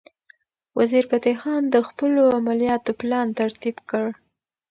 وزیرفتح 0.77 1.33
خان 1.41 1.63
د 1.73 1.75
خپلو 1.87 2.21
عملیاتو 2.37 2.91
پلان 2.99 3.27
ترتیب 3.39 3.77
کړ. 3.89 4.05